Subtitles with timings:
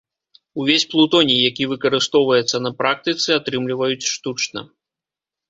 [0.61, 4.59] Увесь плутоній, які выкарыстоўваецца на практыцы, атрымліваюць штучна.